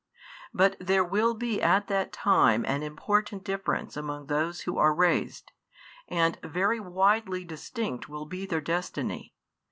But 0.51 0.77
there 0.79 1.03
will 1.03 1.35
be 1.35 1.61
at 1.61 1.85
that 1.87 2.11
time 2.11 2.65
an 2.65 2.81
important 2.81 3.43
difference 3.43 3.95
among 3.95 4.25
those 4.25 4.61
who 4.61 4.79
are 4.79 4.95
raised, 4.95 5.51
and 6.07 6.39
very 6.41 6.79
widely 6.79 7.45
distinct 7.45 8.09
will 8.09 8.25
be 8.25 8.47
their 8.47 8.61
destiny. 8.61 9.35